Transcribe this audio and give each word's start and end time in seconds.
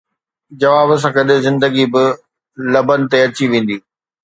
جواب 0.59 0.89
سان 1.01 1.11
گڏ 1.15 1.29
زندگي 1.47 1.85
به 1.93 2.03
لبن 2.73 2.99
تي 3.09 3.17
اچي 3.25 3.45
ويندي 3.51 3.77